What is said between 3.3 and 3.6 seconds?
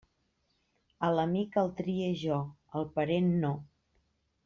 no.